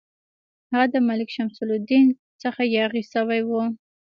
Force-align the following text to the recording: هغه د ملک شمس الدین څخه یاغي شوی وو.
هغه 0.71 0.85
د 0.93 0.95
ملک 1.07 1.29
شمس 1.35 1.57
الدین 1.65 2.07
څخه 2.43 2.61
یاغي 2.75 3.03
شوی 3.13 3.41
وو. 3.47 3.63